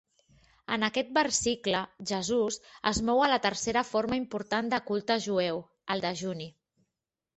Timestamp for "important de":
4.23-4.81